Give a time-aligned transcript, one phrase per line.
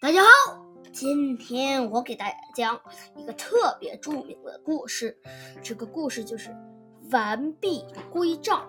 [0.00, 2.80] 大家好，今天我给大家讲
[3.16, 5.14] 一个特别著名的故事。
[5.62, 6.48] 这个故事就是
[7.12, 8.56] 《完璧归赵》。《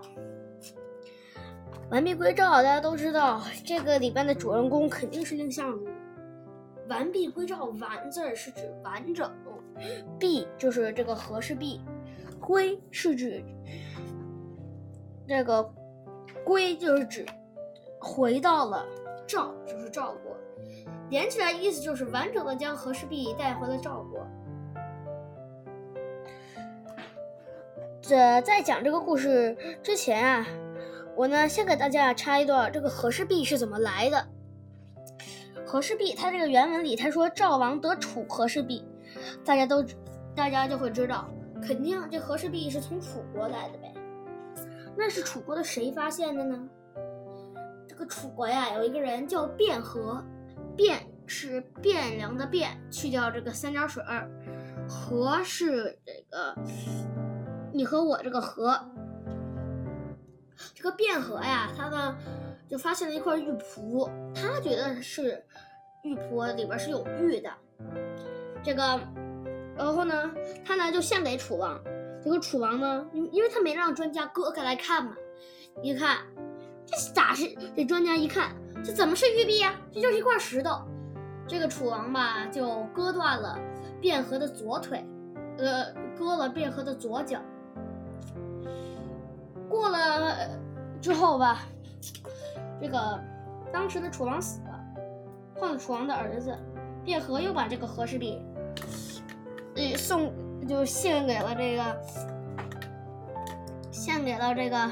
[1.90, 5.88] 完璧归赵》大家都知道，这个里边的主人公肯定是蔺相如。
[6.90, 9.32] 《完璧归赵》完字是指完整，
[10.20, 11.80] 璧就是这个和氏璧，
[12.42, 13.42] 归是指
[15.26, 15.64] 这个
[16.44, 17.26] 归就是指
[18.02, 18.86] 回到了
[19.28, 20.38] 赵，就是赵国。
[21.10, 24.26] 连起来意思就是完整的将和氏璧带回了赵国。
[28.02, 30.46] 这在讲这个故事之前啊，
[31.16, 34.28] 我呢先给大家插一段这个和氏璧是怎么来的。
[35.66, 38.84] 和氏璧，它这个原文里他说赵王得楚和氏璧，
[39.46, 39.86] 大家都
[40.36, 41.30] 大家就会知道，
[41.62, 43.94] 肯定这和氏璧是从楚国来的呗。
[44.98, 46.68] 那是楚国的谁发现的呢？
[48.08, 50.24] 楚国呀，有一个人叫卞和。
[50.78, 50.98] 卞
[51.28, 54.30] 是汴梁的汴，去掉这个三点水儿。
[54.88, 56.56] 和是这个
[57.74, 58.78] 你和我这个和。
[60.74, 62.16] 这个卞和呀，他呢
[62.70, 65.44] 就发现了一块玉璞，他觉得是
[66.04, 67.50] 玉璞里边是有玉的。
[68.64, 69.00] 这个，
[69.76, 70.32] 然后呢，
[70.66, 71.82] 他呢就献给楚王。
[72.24, 75.16] 这个楚王呢，因为他没让专家割开来看嘛，
[75.82, 76.20] 一看
[76.86, 77.56] 这咋是？
[77.76, 78.56] 这专家一看。
[78.84, 79.76] 这怎么是玉璧呀？
[79.92, 80.82] 这就是一块石头。
[81.48, 83.60] 这个楚王吧，就割断了
[84.02, 85.06] 卞和的左腿，
[85.58, 87.40] 呃，割了卞和的左脚。
[89.70, 90.50] 过了
[91.02, 91.60] 之后吧，
[92.82, 93.20] 这个
[93.72, 94.80] 当时的楚王死了，
[95.56, 96.58] 换了楚王的儿子
[97.06, 98.42] 卞和，又把这个和氏璧，
[99.76, 100.34] 呃，送
[100.68, 102.02] 就献给了这个，
[103.92, 104.90] 献给了这个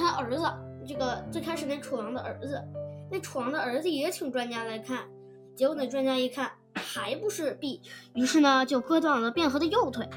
[0.00, 0.42] 他儿子。
[0.88, 2.60] 这个最开始那楚王的儿子，
[3.10, 5.04] 那楚王的儿子也请专家来看，
[5.54, 7.82] 结果那专家一看还不是璧，
[8.14, 10.08] 于是呢就割断了卞和的右腿。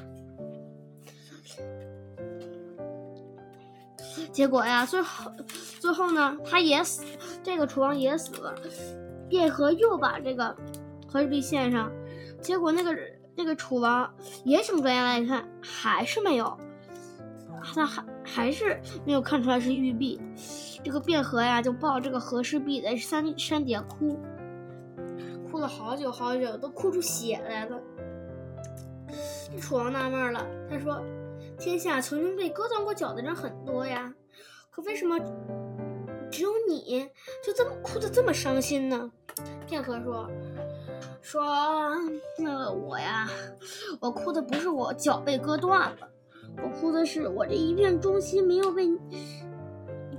[4.31, 5.31] 结果呀，最后
[5.79, 7.03] 最后呢他也死，
[7.43, 8.55] 这个楚王也死了，
[9.29, 10.55] 卞和又把这个
[11.07, 11.91] 和氏璧献上，
[12.41, 12.97] 结果那个
[13.35, 14.11] 那个楚王
[14.43, 16.57] 也请专家来看，还是没有。
[17.75, 20.19] 他还还是没有看出来是玉璧，
[20.83, 24.19] 这个卞和呀就抱这个和氏璧在山山底下哭，
[25.49, 27.79] 哭了好久好久，都哭出血来了。
[29.61, 30.99] 楚王纳闷了，他说
[31.59, 34.11] ：“天下曾经被割断过脚的人很多呀，
[34.71, 35.19] 可为什么
[36.31, 37.07] 只有你
[37.45, 39.11] 就这么哭的这么伤心呢？”
[39.67, 40.27] 卞和说
[41.21, 41.43] ：“说
[42.39, 43.29] 那我呀，
[43.99, 46.09] 我哭的不是我脚被割断了。”
[46.61, 48.87] 我哭的是我这一片忠心没有被，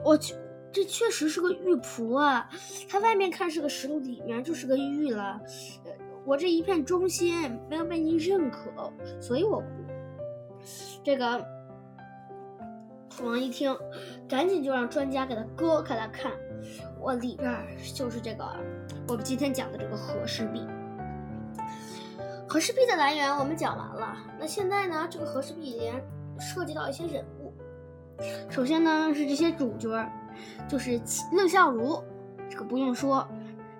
[0.04, 0.34] 我去
[0.72, 2.48] 这确实是个玉璞啊，
[2.88, 5.40] 它外面看是个石头，里面就是个玉了。
[6.26, 9.66] 我这一片忠心没有被您认可，所以我哭。
[11.04, 11.44] 这个
[13.08, 13.76] 楚王一听，
[14.28, 16.32] 赶紧就让专家给他割开来看，
[16.98, 17.54] 我里边
[17.94, 18.44] 就是这个
[19.06, 20.66] 我们今天讲的这个和氏璧。
[22.48, 26.02] 和氏璧的来源我们讲完了，那现在呢，这个和氏璧连。
[26.38, 27.52] 涉及到一些人物，
[28.50, 29.88] 首先呢是这些主角，
[30.68, 32.02] 就是蔺相如，
[32.50, 33.26] 这个不用说，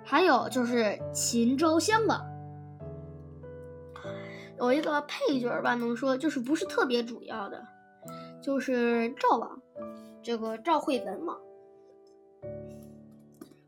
[0.03, 2.25] 还有就是秦昭襄王，
[4.59, 7.65] 有一个配角吧，能说就是不是特别主要的，
[8.41, 9.61] 就是赵王，
[10.23, 11.39] 这个赵惠文王。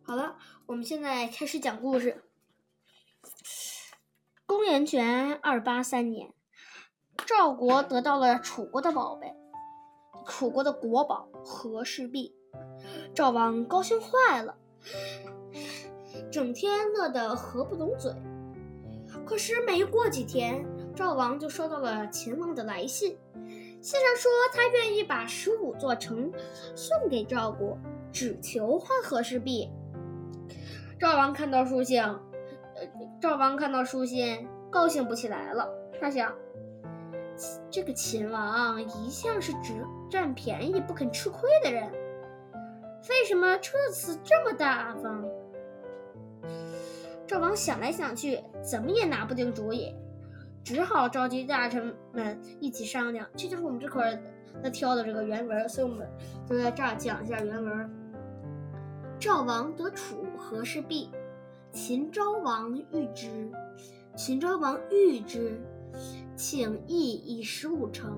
[0.04, 2.24] 好了，我们现在开始讲故事。
[4.46, 6.37] 公元前二八三年。
[7.26, 9.34] 赵国得到了楚国的宝贝，
[10.26, 12.34] 楚国的国宝和氏璧，
[13.14, 14.56] 赵王高兴坏了，
[16.32, 18.14] 整天乐得合不拢嘴。
[19.26, 23.18] 可是没过几天，赵王就收到了秦王的来信，
[23.82, 26.32] 信上说他愿意把十五座城
[26.76, 27.78] 送给赵国，
[28.12, 29.70] 只求换和氏璧。
[30.98, 32.02] 赵王看到书信，
[33.22, 36.34] 赵王看到书信高兴不起来了，他想。
[37.70, 41.92] 这个秦王一向是只占便宜不肯吃亏的人，
[43.10, 45.24] 为什么这次这么大方？
[47.28, 49.94] 赵王想来想去，怎么也拿不定主意，
[50.64, 53.28] 只好召集大臣们一起商量。
[53.36, 54.20] 这就是我们这块儿
[54.64, 56.08] 他挑的这个原文，所以我们
[56.50, 57.90] 就在这儿讲一下原文。
[59.20, 61.12] 赵王得楚和氏璧，
[61.72, 63.52] 秦昭王欲之，
[64.16, 65.62] 秦昭王欲之。
[66.36, 68.18] 请义以十五城。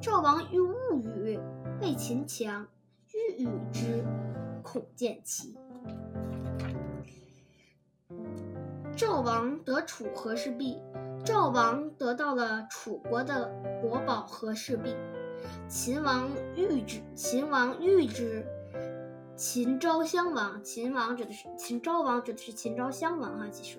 [0.00, 1.38] 赵王欲勿与，
[1.80, 2.66] 被秦强，
[3.12, 4.04] 欲与之，
[4.62, 5.56] 恐见其。
[8.96, 10.78] 赵王得楚和氏璧，
[11.24, 14.94] 赵王得到了楚国的国宝和氏璧。
[15.68, 18.44] 秦王欲之，秦王欲之，
[19.36, 23.48] 秦昭襄王，秦王指的是秦昭王，指的是秦昭襄王啊。
[23.50, 23.78] 其实，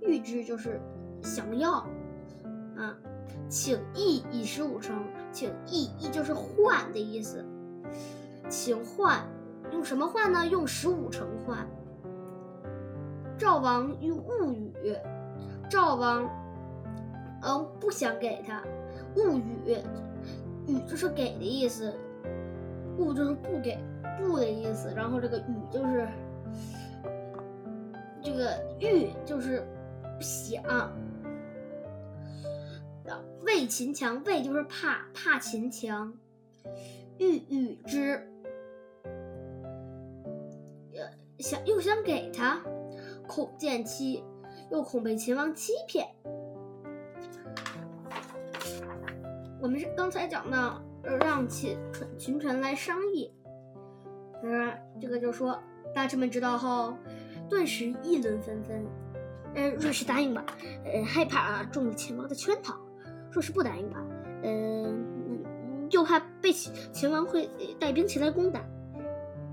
[0.00, 0.80] 欲之就是
[1.22, 1.86] 想要，
[2.78, 2.96] 啊，
[3.48, 7.44] 请易以十五成，请易易就是换的意思，
[8.48, 9.26] 请换，
[9.72, 10.46] 用什么换呢？
[10.46, 11.66] 用十五成换。
[13.36, 14.96] 赵王欲勿与，
[15.70, 16.28] 赵王，
[17.42, 18.62] 嗯，不想给他，
[19.16, 19.76] 勿与，
[20.66, 21.94] 与就是给的意思，
[22.96, 23.78] 勿就是不给，
[24.18, 26.08] 不的意思，然后这个与就是
[28.20, 29.64] 这个欲就是
[30.20, 30.62] 想，
[33.42, 36.12] 畏秦强，畏就是怕，怕秦强，
[37.18, 38.28] 欲与之，
[41.38, 42.60] 想又想给他。
[43.26, 44.24] 恐见欺，
[44.70, 46.08] 又恐被秦王欺骗。
[49.60, 50.82] 我们是刚才讲的，
[51.20, 51.78] 让秦
[52.18, 53.30] 群臣来商议。
[54.42, 55.62] 呃，这个就说
[55.94, 56.96] 大臣们知道后，
[57.50, 58.86] 顿时议论纷纷。
[59.54, 60.46] 呃，若是答应吧，
[60.84, 62.74] 呃，害怕中了秦王的圈套；
[63.30, 63.98] 若是不答应吧，
[64.42, 65.04] 嗯，
[65.90, 67.48] 又怕被秦秦王会
[67.78, 68.64] 带兵前来攻打。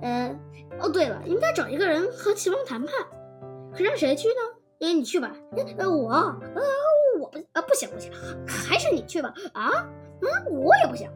[0.02, 0.36] 呃，
[0.80, 2.94] 哦，对了，应该找一个人和秦王谈判。
[3.74, 4.36] 可让谁去呢？
[4.82, 5.36] 哎，你去吧。
[5.78, 6.62] 呃，我，呃，
[7.20, 8.12] 我不，呃，不行不行，
[8.46, 9.34] 还是你去吧。
[9.54, 9.70] 啊，
[10.22, 11.10] 嗯，我也不行。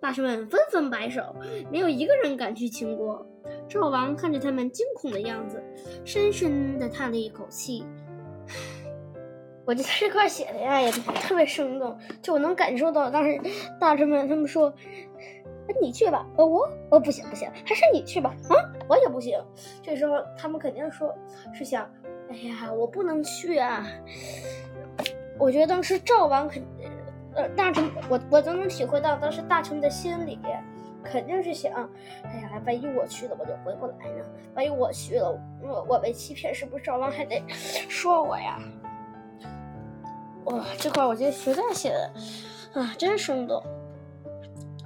[0.00, 1.34] 大臣们纷纷摆手，
[1.72, 3.26] 没有一个人敢去秦国。
[3.68, 5.62] 赵王看着他们惊恐的样子，
[6.04, 7.84] 深深的叹了一口气。
[9.68, 13.38] 我觉得这块写的呀，也特别生动，就我能感受到当时
[13.78, 14.72] 大臣们他们说
[15.82, 18.34] ：“你去吧。”呃，我，呃，不行不行，还是你去吧。
[18.48, 18.56] 啊，
[18.88, 19.38] 我也不行。
[19.82, 21.14] 这时候他们肯定说
[21.52, 21.86] 是想。
[22.30, 23.86] 哎呀，我不能去啊！
[25.38, 26.62] 我觉得当时赵王肯，
[27.34, 30.38] 呃，大臣，我我都能体会到当时大臣们的心理，
[31.04, 31.90] 肯定是想，
[32.24, 34.24] 哎呀，万一我去了，我就回不来呢。
[34.54, 37.42] 万一我去了，我我被欺骗，是不是赵王还得
[37.86, 38.58] 说我呀？
[40.48, 42.14] 哇，这块我觉得实在写的
[42.74, 43.62] 啊，真生动。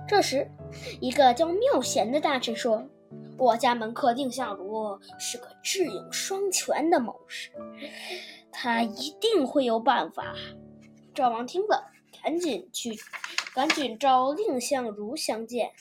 [0.09, 0.50] 这时，
[1.00, 2.85] 一个叫妙贤的大臣说。
[3.38, 7.50] 我家门客蔺相如是个智勇双全的谋士，
[8.53, 10.37] 他一定会有办法。
[11.12, 11.91] 赵王听了，
[12.23, 12.97] 赶紧去，
[13.53, 15.73] 赶紧召蔺相如相见。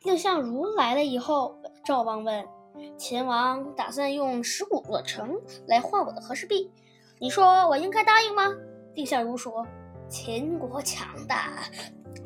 [0.00, 2.44] 蔺相如来了以后，赵王问
[3.08, 6.72] ：“秦王打算用十五座城来换我的和氏璧，
[7.20, 8.52] 你说我应该答应吗？”
[8.96, 9.64] 蔺相如说
[10.10, 11.52] ：“秦国强大。”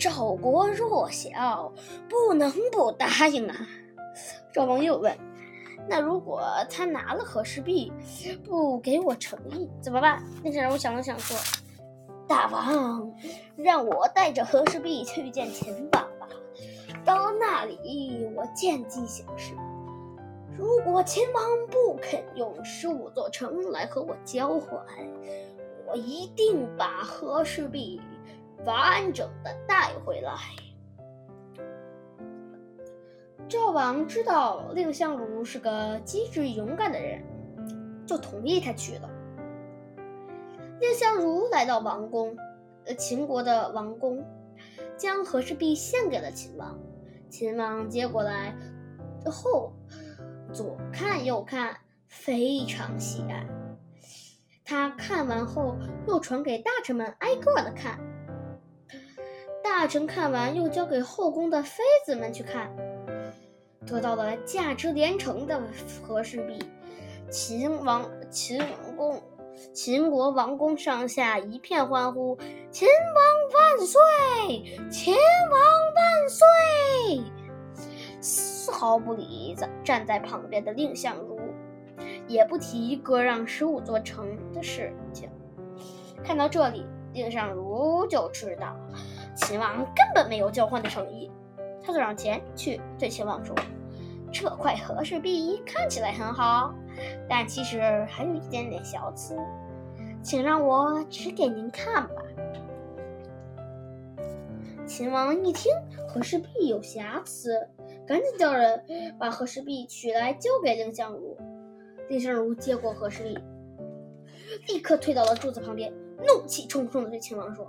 [0.00, 1.71] 赵国弱小，
[2.09, 3.55] 不能不答应啊！
[4.55, 5.15] 赵王又问
[5.87, 7.93] ：“那如果他拿了和氏璧，
[8.43, 11.37] 不给我诚意，怎么办？”蔺相如想了想说
[12.26, 13.12] ：“大王，
[13.55, 16.26] 让我带着和氏璧去见秦王吧。
[17.05, 19.53] 到那里，我见机行事。
[20.61, 24.85] 如果秦王不肯用十五座城来和我交换，
[25.89, 28.01] 我一定把和氏璧。”
[28.67, 30.35] 完整的带回来。
[33.49, 37.25] 赵王知道蔺相如是个机智勇敢的人，
[38.05, 39.09] 就同意他去了。
[40.79, 42.37] 蔺相如来到王宫，
[42.85, 44.23] 呃，秦国的王宫，
[44.99, 46.79] 将和氏璧献给了秦王。
[47.31, 48.55] 秦王接过来
[49.25, 49.73] 后，
[50.52, 51.76] 左看右看，
[52.09, 53.47] 非常喜爱。
[54.64, 55.76] 他看完后，
[56.07, 57.99] 又传给大臣们挨个的看。
[59.62, 62.71] 大臣看完，又交给后宫的妃子们去看，
[63.87, 65.61] 得到了价值连城的
[66.02, 66.59] 和氏璧。
[67.30, 68.61] 秦王、秦
[68.97, 69.23] 公、
[69.73, 72.37] 秦国王宫上下一片欢呼
[72.71, 74.00] ：“秦王万岁！
[74.90, 75.61] 秦王
[75.95, 77.23] 万岁！”
[78.21, 81.39] 丝毫不理站站在旁边的蔺相如，
[82.29, 85.29] 也不提割让十五座城的事情。
[86.23, 88.77] 看到这里，蔺相如就知道。
[89.35, 91.31] 秦王根本没有交换的诚意，
[91.83, 93.57] 他走上前去对秦王说
[94.31, 96.75] ：“这块和氏璧看起来很好，
[97.29, 99.39] 但其实还有一点点瑕疵，
[100.23, 102.23] 请让我指给您看吧。”
[104.87, 105.73] 秦王一听
[106.07, 107.67] 和氏璧有瑕疵，
[108.11, 108.83] 赶紧叫人
[109.21, 111.38] 把和氏璧取来交给蔺相如。
[112.09, 113.38] 蔺相如接过和氏璧，
[114.67, 115.95] 立刻退到了柱子旁边，
[116.26, 117.64] 怒气冲冲地对秦王说。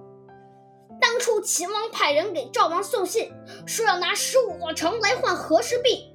[1.00, 3.32] 当初秦王派人给赵王送信，
[3.68, 6.12] 说要拿十五座城来换和氏璧。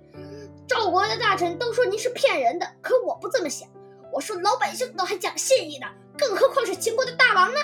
[0.66, 3.68] 赵国的大臣都说您是骗人的，可我不这么想。
[4.12, 5.86] 我说老百姓都还讲信义呢，
[6.18, 7.60] 更何况是秦国的大王呢？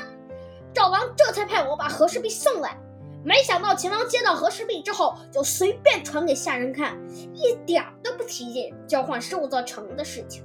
[0.72, 2.80] 赵王这才派我把和氏璧送来。
[3.24, 6.98] 没想到秦王接到和氏璧之后，就随便传给下人看，
[7.34, 10.44] 一点儿都不提及交换兽做成的事情。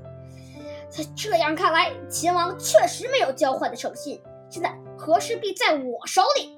[0.89, 4.21] 在这样看来，秦王确实没有交换的诚信。
[4.49, 6.57] 现在和氏璧在我手里，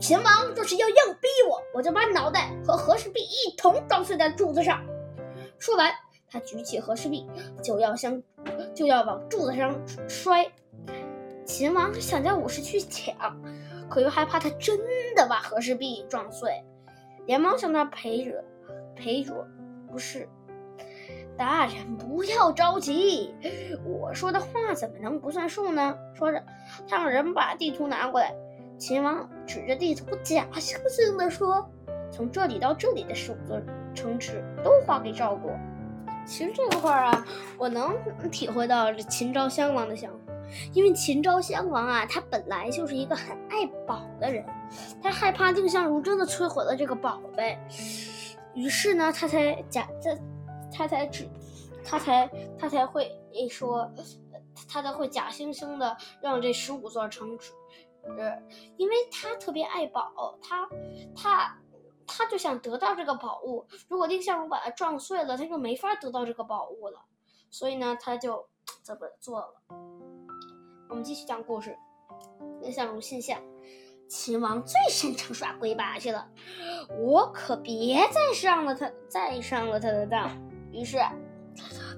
[0.00, 4.84] 秦王若是要硬逼我，我就把脑袋和和氏璧一同撞碎在柱子上。
[5.58, 5.92] 说完，
[6.28, 7.28] 他举起和氏璧，
[7.62, 8.20] 就要向
[8.74, 10.50] 就要往柱子上摔。
[11.46, 13.40] 秦王想叫武士去抢。
[13.90, 14.78] 可又害怕他真
[15.16, 16.64] 的把和氏璧撞碎，
[17.26, 18.42] 连忙向他赔着，
[18.94, 19.46] 赔着，
[19.90, 20.28] 不是，
[21.36, 23.34] 大人不要着急，
[23.84, 25.98] 我说的话怎么能不算数呢？
[26.14, 26.42] 说着，
[26.88, 28.32] 他让人把地图拿过来。
[28.78, 31.68] 秦王指着地图，假惺惺地说
[32.10, 33.60] ：“从这里到这里的十五座
[33.94, 35.50] 城池都划给赵国。”
[36.24, 37.26] 其实这块啊，
[37.58, 37.94] 我能
[38.30, 40.29] 体会到这秦昭襄王的想法。
[40.72, 44.44] 因为秦昭襄王啊，他本来就是一个很爱宝的人，
[45.02, 47.58] 他害怕蔺相如真的摧毁了这个宝贝，
[48.54, 50.18] 于是呢，他才假他
[50.72, 51.28] 他才只
[51.84, 53.10] 他才他才会
[53.48, 53.90] 说，
[54.68, 57.52] 他才会假惺惺的让这十五座城池，
[58.18, 58.38] 呃，
[58.76, 60.68] 因为他特别爱宝，他
[61.14, 61.58] 他
[62.06, 67.00] 他就想得到这个宝物，如果蔺相如把它撞碎了，他就没法得到这个宝物了，
[67.50, 68.48] 所以呢，他就
[68.82, 69.54] 这么做了。
[70.90, 71.78] 我们继续讲故事。
[72.60, 73.40] 蔺相如心想：
[74.08, 76.28] 秦王最擅长耍鬼把戏了，
[76.98, 80.28] 我可别再上了他，再上了他的当。
[80.72, 80.98] 于是，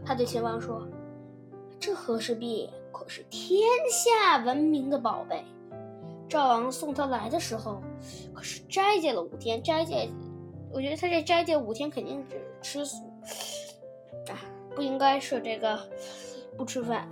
[0.05, 0.87] 他对秦王说
[1.81, 5.43] ：“这和氏璧可是天下闻名的宝贝。
[6.29, 7.83] 赵王送他来的时候，
[8.35, 9.63] 可是斋戒了五天。
[9.63, 10.09] 斋戒，
[10.71, 12.97] 我觉得他这斋戒五天肯定只吃素，
[14.29, 14.37] 啊，
[14.77, 15.79] 不应该是这个
[16.59, 17.09] 不吃饭。”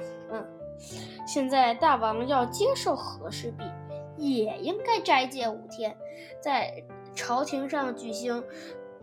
[1.26, 3.64] 现在大王要接受和氏璧，
[4.16, 5.96] 也应该斋戒五天，
[6.40, 6.82] 在
[7.14, 8.42] 朝廷上举行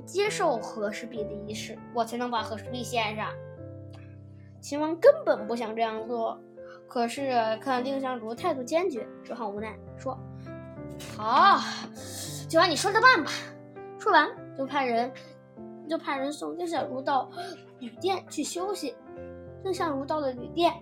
[0.06, 3.30] 接受和氏璧的仪式，我才能把和氏璧献上。
[4.60, 6.40] 秦王根本不想这样做，
[6.88, 7.32] 可是
[7.62, 10.18] 看蔺相如态度坚决，只好无奈说
[11.16, 11.60] ：“好，
[12.50, 13.32] 就按你说的办吧。”
[14.00, 15.12] 说完就派人
[15.90, 17.30] 就派人送蔺相如到
[17.80, 18.96] 旅店去休息。
[19.64, 20.74] 蔺相如到了旅店。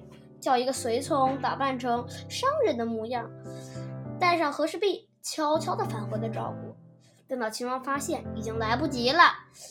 [0.45, 3.27] 叫一个随从打扮成商人的模样，
[4.19, 6.77] 带上和氏璧，悄悄地返回了赵国。
[7.27, 9.23] 等到秦王发现，已经来不及了。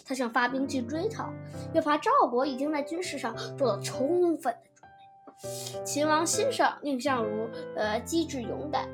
[0.05, 1.33] 他想发兵去追讨，
[1.73, 5.85] 又怕赵国已经在军事上做了充分的准备。
[5.85, 8.89] 秦王欣赏蔺相如呃机智勇敢，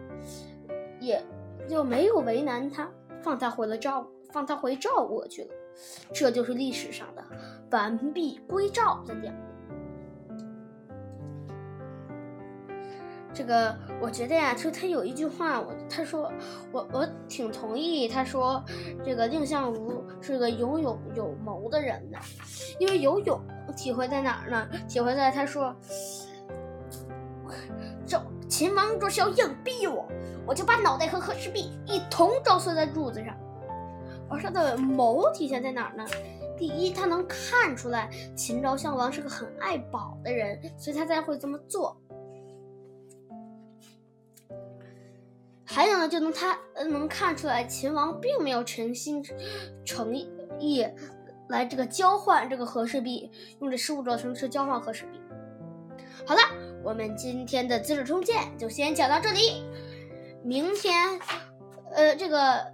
[1.00, 1.25] 也
[1.66, 2.90] 就没有为难他，
[3.22, 5.49] 放他回了赵，放他回赵国去了。
[6.12, 7.25] 这就是历史上的
[7.70, 9.50] 完璧归赵的典故。
[13.32, 16.30] 这个我觉得呀，就他有一句话，我他说
[16.72, 18.08] 我我挺同意。
[18.08, 18.62] 他说
[19.04, 22.18] 这个蔺相如是个有勇有谋的人呢，
[22.78, 23.40] 因为有勇
[23.76, 24.68] 体会在哪儿呢？
[24.88, 25.75] 体会在他说，
[28.04, 30.08] 这秦王若是要硬逼我，
[30.44, 33.37] 我就把脑袋和和氏璧一同撞碎在柱子上。
[34.28, 36.04] 而他的谋体现在哪儿呢？
[36.58, 41.96] 第一，他能看出来秦昭襄王是个很爱宝的人，所以他才会这么做。
[45.72, 46.58] 还有呢，就能他
[46.88, 49.24] 能看出来，秦王并没有诚心
[49.84, 50.12] 诚
[50.58, 50.84] 意
[51.48, 55.20] 来这个交换这个和氏璧，用这十五座城池交换和氏璧。
[56.26, 56.40] 好了，
[56.82, 59.64] 我们今天的《资治通鉴》就先讲到这里。
[60.42, 61.20] 明天，
[61.92, 62.66] 呃，这个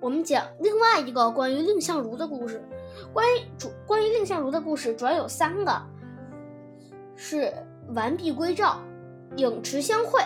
[0.00, 2.66] 我们讲另外一个关于蔺相如的故事。
[3.12, 5.82] 关于主关于蔺相如的故事主要有三个，
[7.14, 7.52] 是
[7.94, 8.80] 完璧归赵，
[9.36, 10.22] 颍池相会。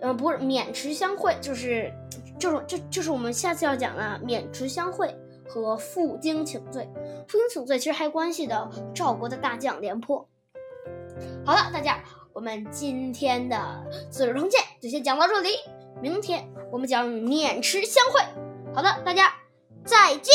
[0.00, 1.92] 呃，不是渑池相会，就是，
[2.38, 5.14] 就是，这就是我们下次要讲的渑池相会
[5.48, 6.88] 和负荆请罪。
[7.26, 10.28] 负荆请罪其实还关系到赵国的大将廉颇。
[11.44, 13.56] 好了，大家，我们今天的
[14.10, 15.50] 《资治通鉴》就先讲到这里，
[16.02, 18.20] 明天我们讲渑池相会。
[18.74, 19.32] 好的，大家
[19.84, 20.32] 再见。